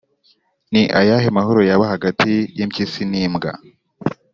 [0.71, 3.51] Ni ayahe mahoro yaba hagati y’impyisi n’imbwa?